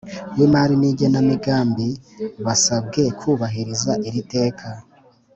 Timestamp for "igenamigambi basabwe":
0.91-3.01